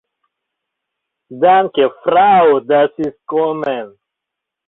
Данке... 1.41 1.85
фрау... 2.01 2.49
дас 2.69 2.93
ис 3.07 3.15
коммен... 3.29 3.87